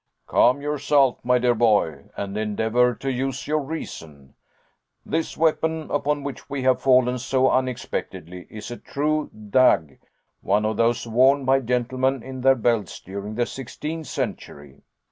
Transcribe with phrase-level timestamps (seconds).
[0.25, 4.33] "Calm yourself, my dear boy, and endeavor to use your reason.
[5.05, 9.99] This weapon, upon which we have fallen so unexpectedly, is a true dague,
[10.41, 14.81] one of those worn by gentlemen in their belts during the sixteenth century.